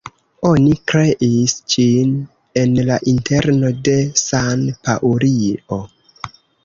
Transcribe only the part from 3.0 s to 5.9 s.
interno de San-Paŭlio.